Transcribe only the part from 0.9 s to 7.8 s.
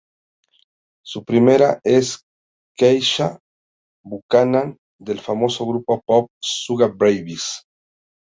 Su prima es Keisha Buchanan, del famoso grupo pop Sugababes.